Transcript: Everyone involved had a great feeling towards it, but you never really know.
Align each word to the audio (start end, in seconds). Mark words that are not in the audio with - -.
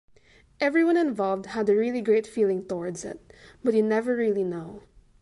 Everyone 0.59 0.97
involved 0.97 1.45
had 1.45 1.69
a 1.69 2.01
great 2.01 2.25
feeling 2.25 2.65
towards 2.65 3.05
it, 3.05 3.19
but 3.63 3.75
you 3.75 3.83
never 3.83 4.15
really 4.15 4.43
know. 4.43 4.81